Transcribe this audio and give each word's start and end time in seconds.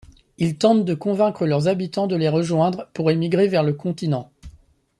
Ils 0.39 0.57
tentent 0.57 0.83
de 0.83 0.95
convaincre 0.95 1.45
leurs 1.45 1.67
habitants 1.67 2.07
de 2.07 2.15
les 2.15 2.27
rejoindre, 2.27 2.89
pour 2.95 3.11
émigrer 3.11 3.47
vers 3.47 3.61
le 3.61 3.73
continent. 3.73 4.31